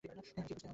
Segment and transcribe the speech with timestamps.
[0.03, 0.69] আমাকে কী বুঝতে হবে দাদা?